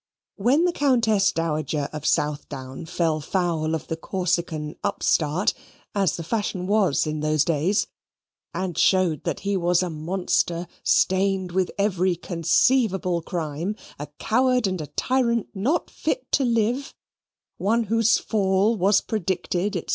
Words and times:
When 0.37 0.65
the 0.65 0.71
Countess 0.73 1.31
Dowager 1.31 1.87
of 1.93 2.07
Southdown 2.07 2.87
fell 2.87 3.19
foul 3.21 3.75
of 3.75 3.85
the 3.87 3.95
Corsican 3.95 4.75
upstart, 4.83 5.53
as 5.93 6.15
the 6.17 6.23
fashion 6.23 6.65
was 6.65 7.05
in 7.05 7.19
those 7.19 7.45
days, 7.45 7.85
and 8.51 8.75
showed 8.75 9.25
that 9.25 9.41
he 9.41 9.55
was 9.55 9.83
a 9.83 9.91
monster 9.91 10.65
stained 10.81 11.51
with 11.51 11.69
every 11.77 12.15
conceivable 12.15 13.21
crime, 13.21 13.75
a 13.99 14.07
coward 14.17 14.65
and 14.65 14.81
a 14.81 14.87
tyrant 14.87 15.49
not 15.53 15.91
fit 15.91 16.31
to 16.31 16.43
live, 16.43 16.95
one 17.59 17.83
whose 17.83 18.17
fall 18.17 18.75
was 18.75 19.01
predicted, 19.01 19.75
&c. 19.85 19.85